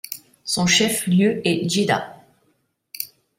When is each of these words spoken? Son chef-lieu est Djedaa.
Son 0.45 0.65
chef-lieu 0.65 1.47
est 1.47 1.69
Djedaa. 1.69 2.23